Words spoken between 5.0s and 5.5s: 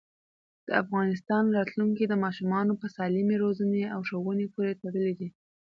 دی.